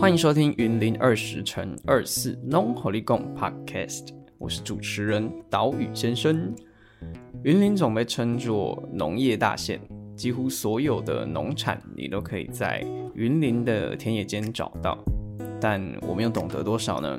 [0.00, 6.54] 欢迎收听云林二十乘二四 Non Holy Gong Podcast，我是主持人岛屿先生。
[7.42, 9.80] 云林总被称作农业大县，
[10.14, 14.96] 几乎所有的农产你都可以在云林的田野间找到，
[15.60, 17.18] 但我们又懂得多少呢？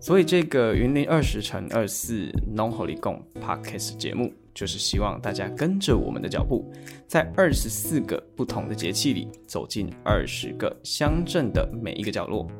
[0.00, 4.32] 所以这个云林二十乘二四农火力共 Podcast 节目。
[4.52, 6.70] 就是希望大家跟着我们的脚步，
[7.06, 12.50] 在二十四个不同的节气里，走进二十个乡镇的每一个角落，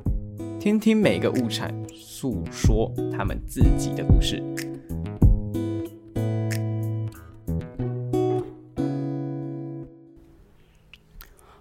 [0.58, 4.40] 听听每个物产诉说他们自己的故事。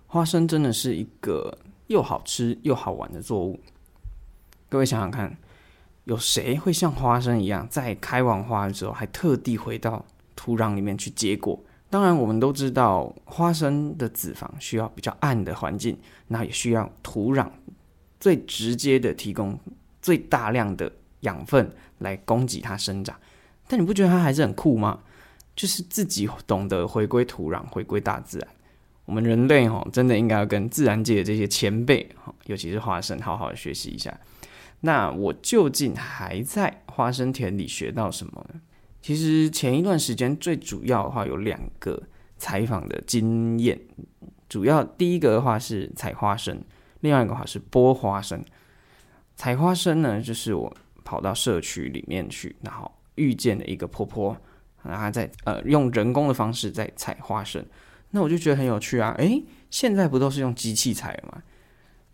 [0.05, 3.59] 花生真的是一个又好吃又好玩的作物。
[4.69, 5.35] 各位想想看，
[6.09, 10.03] 有谁会像花生一样，在开完花之后，还特地回到？
[10.35, 15.95] 土壤里面去结果，当然我们都知道，花生的子房需要比较暗的环境，
[16.27, 17.45] 那也需要土壤
[18.19, 19.59] 最直接的提供
[20.01, 23.13] 最大量的养分来供给它生长。
[23.67, 24.99] 但你不觉得它还是很酷吗？
[25.55, 28.47] 就是自己懂得回归土壤，回归大自然。
[29.03, 32.09] 我们人类哈，真的应该要跟自然界的这些前辈，
[32.45, 34.17] 尤其是花生，好好的学习一下。
[34.81, 38.61] 那我究竟还在花生田里学到什么呢？
[39.01, 42.01] 其实前一段时间最主要的话有两个
[42.37, 43.79] 采访的经验，
[44.47, 46.61] 主要第一个的话是采花生，
[47.01, 48.43] 另外一个话是剥花生。
[49.35, 54.35] 采花生呢，就是我跑到社区里面去，然后遇见了一个婆婆，
[54.83, 57.65] 然后在呃用人工的方式在采花生，
[58.11, 59.15] 那我就觉得很有趣啊！
[59.17, 61.41] 诶，现在不都是用机器采吗？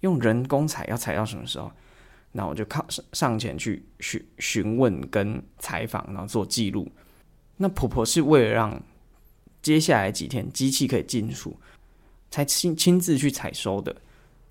[0.02, 1.71] 用人工采要采到什么时候？
[2.38, 6.92] 那我就靠上上前去询询问跟采访，然后做记录。
[7.55, 8.83] 那婆婆是为了让
[9.61, 11.58] 接下来几天机器可以进出，
[12.30, 13.95] 才亲亲自去采收的，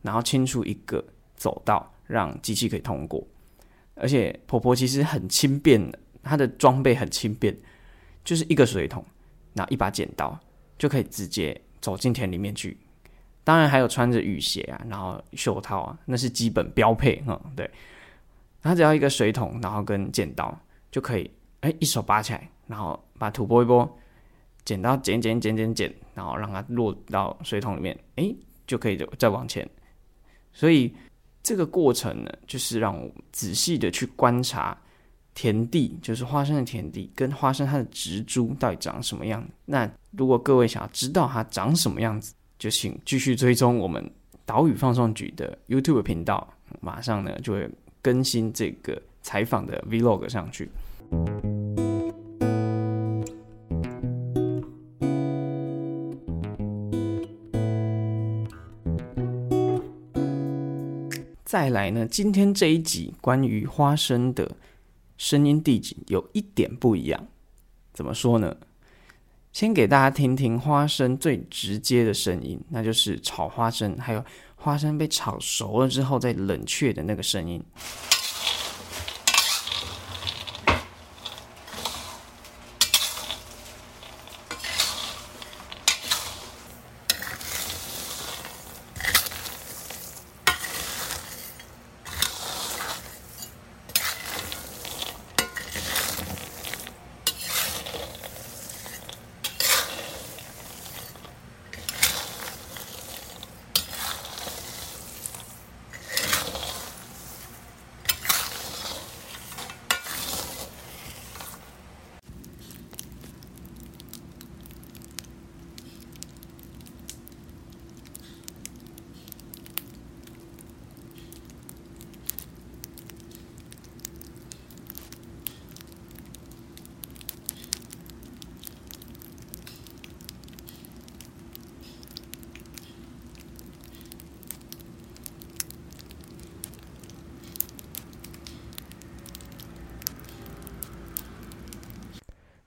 [0.00, 1.04] 然后清出一个
[1.36, 3.22] 走道，让机器可以通过。
[3.96, 7.54] 而且婆婆其实很轻便的，她的装备很轻便，
[8.24, 9.04] 就是一个水桶，
[9.52, 10.40] 然后一把剪刀，
[10.78, 12.78] 就可以直接走进田里面去。
[13.44, 17.38] 当然还有穿着雨鞋啊，然后袖套啊，那是基本标配哈。
[17.54, 17.70] 对，
[18.62, 20.58] 他只要一个水桶，然后跟剪刀
[20.90, 23.98] 就可以，哎，一手拔起来，然后把土拨一拨，
[24.64, 28.34] 剪刀剪剪剪剪剪，然后让它落到水桶里面，哎，
[28.66, 29.68] 就可以再往前。
[30.52, 30.94] 所以
[31.42, 34.74] 这个过程呢，就是让我仔细的去观察
[35.34, 39.46] 田地，就是花生的田地跟花生它的植株到底长什么样。
[39.66, 42.32] 那如果各位想要知道它长什么样子，
[42.64, 44.02] 就请继续追踪我们
[44.46, 47.68] 岛屿放送局的 YouTube 频道，马上呢就会
[48.00, 50.70] 更新这个采访的 Vlog 上去。
[61.44, 64.50] 再来呢，今天这一集关于花生的
[65.18, 67.26] 声音地景有一点不一样，
[67.92, 68.56] 怎么说呢？
[69.54, 74.24] 先给大家听听花生最直接的声音，那就是炒花生，还有
[74.56, 77.62] 花生被炒熟了之后再冷却的那个声音。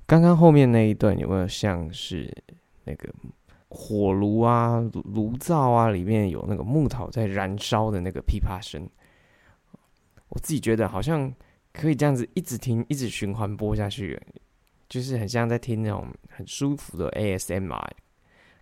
[0.07, 2.33] 刚刚后面那一段有没有像是
[2.85, 3.13] 那个
[3.67, 8.89] 火炉啊、炉灶啊，里面有那个木头在燃烧的那个噼啪声？
[10.29, 11.31] 我自己觉得好像
[11.73, 14.17] 可以这样子一直听、一直循环播下去，
[14.87, 17.89] 就是很像在听那种很舒服的 ASMR，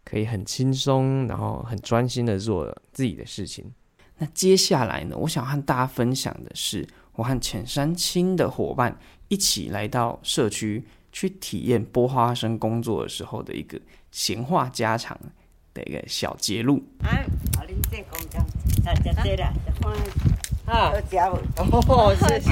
[0.03, 3.71] 可以很轻松，然后很专心的做自己的事情。
[4.17, 10.83] 那接下来呢，我想和大家分享的是，我和浅山青的伙伴一起来到社区。
[11.15, 13.79] 去体验剥花生工作的时候的一个
[14.11, 15.17] 闲话家常
[15.73, 16.83] 的一个小节录。
[17.01, 17.07] 啊，
[17.55, 18.41] 好，恁再讲讲。
[18.85, 19.53] 啊，食这啦，
[20.65, 21.39] 啊好，食无？
[21.87, 22.49] 哦，谢谢。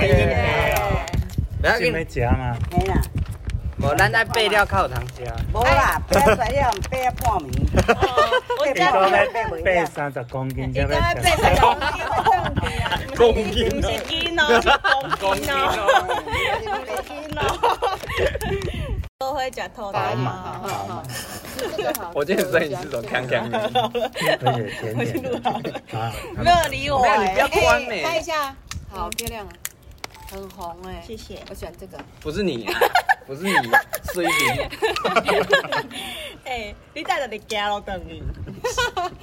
[1.60, 2.56] 不要这紧，没食吗？
[2.72, 3.02] 没啦，
[3.80, 5.26] 无咱爱备料较有通食。
[5.54, 6.72] 无啦，半暝，
[9.52, 10.88] 我三十公斤十
[11.60, 12.00] 公斤，
[13.18, 14.66] 公斤不是斤哦，是
[15.20, 15.60] 公斤哦。
[19.20, 20.62] 都会讲透台嘛，
[22.14, 23.58] 我今天摄影师手锵锵的。
[24.44, 25.42] 而且甜甜的
[25.98, 27.62] 啊，没有理我没有，你不要哎。
[27.62, 28.04] 关呢。
[28.04, 28.56] 拍一下，
[28.90, 29.52] 好漂亮啊，
[30.30, 31.40] 很红哎、谢谢。
[31.50, 31.98] 我喜欢这个。
[32.20, 32.68] 不是你，
[33.26, 33.54] 不是你，
[34.14, 34.70] 水平。
[36.44, 38.22] 哎，你带着你家咯，等于。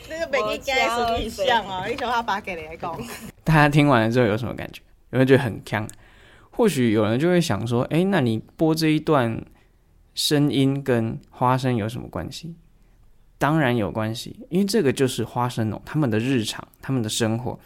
[0.09, 2.99] 那个北京家的属印象哦，你想他把给你来讲。
[3.45, 4.81] 大家听完了之后有什么感觉？
[5.11, 5.87] 有没有觉得很强？
[6.61, 9.43] 或许有人就会想说：“哎，那你播这一段
[10.13, 12.55] 声音跟花生有什么关系？”
[13.41, 17.59] 当然有关系，因为这个就是花生农他们的日常，他们的生活。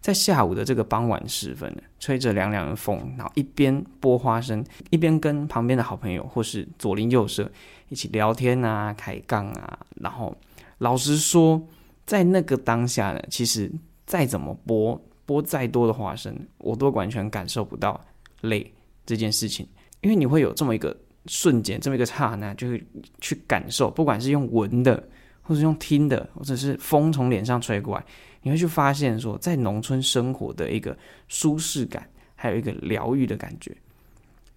[0.00, 7.52] 在下午的这个傍晚时分，吹着凉凉的风，然后一边剥花生，一边跟旁边的好朋友或是左邻右舍
[7.90, 9.78] 一起聊天啊、开杠啊。
[9.96, 10.34] 然后
[10.78, 11.62] 老实说，
[12.06, 13.70] 在那个当下呢，其实
[14.06, 18.00] 再怎么剥，剥再多的花生，我都完全感受不到
[18.42, 18.72] 累
[19.06, 19.66] 这件事情，
[20.00, 20.96] 因为你会有这么一个
[21.26, 22.84] 瞬间，这么一个刹那，就是
[23.20, 25.08] 去感受，不管是用闻的，
[25.42, 28.04] 或者用听的，或者是风从脸上吹过来，
[28.42, 30.96] 你会去发现说，在农村生活的一个
[31.26, 33.76] 舒适感，还有一个疗愈的感觉，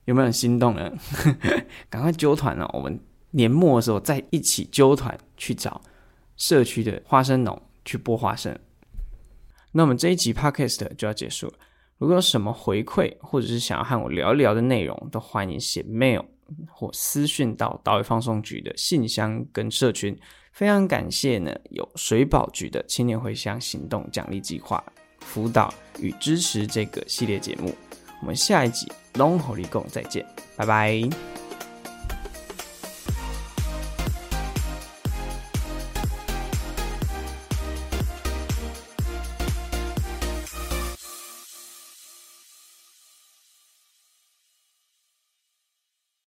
[0.06, 0.92] 有没有很心动呢？
[1.90, 2.70] 赶快揪团哦！
[2.74, 3.00] 我们
[3.32, 5.82] 年末的时候再一起揪团去找
[6.38, 8.58] 社区的花生农去剥花生。
[9.72, 11.54] 那我们这一集 podcast 就要结束了。
[12.02, 16.26] 如果有什么回馈，或者是想要和我聊一聊的内容，都欢迎写 mail
[16.68, 20.18] 或私讯到岛屿放送局的信箱跟社群。
[20.52, 24.84] 非常感谢呢，有水保局的青年回乡行动奖励计划
[25.20, 27.72] 辅导与支持这个系列节目。
[28.20, 30.26] 我们下一集龙吼力共再见，
[30.58, 31.41] 拜拜。